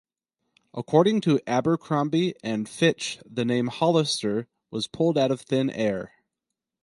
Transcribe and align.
According 0.73 1.21
to 1.21 1.39
Abercrombie 1.45 2.33
and 2.43 2.67
Fitch, 2.67 3.19
the 3.23 3.45
name 3.45 3.67
"Hollister" 3.67 4.47
was 4.71 4.87
pulled 4.87 5.15
out 5.15 5.29
of 5.29 5.41
thin 5.41 5.69
air. 5.69 6.11